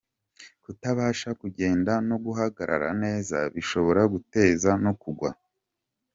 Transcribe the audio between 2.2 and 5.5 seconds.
guhagarara neza bishobora guteza no kugwa.